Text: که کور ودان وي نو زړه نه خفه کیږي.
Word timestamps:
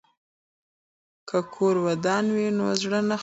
که 1.29 1.37
کور 1.53 1.75
ودان 1.85 2.25
وي 2.35 2.47
نو 2.57 2.65
زړه 2.81 2.99
نه 3.01 3.07
خفه 3.07 3.11
کیږي. 3.15 3.19